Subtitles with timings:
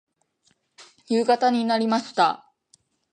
[1.09, 2.51] 夕方になりました。